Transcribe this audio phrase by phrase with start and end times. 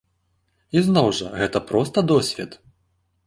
[0.79, 2.57] І зноў жа гэта проста досвед.